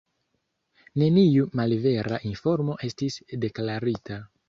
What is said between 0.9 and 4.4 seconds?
Neniu malvera informo estis deklarita.